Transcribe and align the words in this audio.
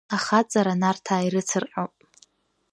Ахаҵара 0.15 0.73
Нарҭаа 0.81 1.25
ирцырҟьоуп! 1.25 1.93